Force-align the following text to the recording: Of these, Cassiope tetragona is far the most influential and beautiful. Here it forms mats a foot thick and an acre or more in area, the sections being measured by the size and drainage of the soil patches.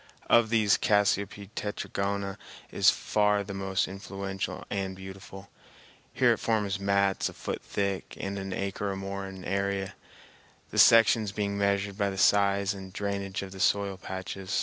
Of 0.31 0.49
these, 0.49 0.79
Cassiope 0.79 1.51
tetragona 1.55 2.39
is 2.71 2.89
far 2.89 3.43
the 3.43 3.53
most 3.53 3.87
influential 3.87 4.65
and 4.71 4.95
beautiful. 4.95 5.51
Here 6.11 6.33
it 6.33 6.39
forms 6.39 6.79
mats 6.79 7.29
a 7.29 7.33
foot 7.33 7.61
thick 7.61 8.17
and 8.19 8.39
an 8.39 8.51
acre 8.51 8.89
or 8.89 8.95
more 8.95 9.27
in 9.27 9.45
area, 9.45 9.93
the 10.71 10.79
sections 10.79 11.31
being 11.31 11.55
measured 11.55 11.99
by 11.99 12.09
the 12.09 12.17
size 12.17 12.73
and 12.73 12.91
drainage 12.91 13.43
of 13.43 13.51
the 13.51 13.59
soil 13.59 13.95
patches. 13.95 14.59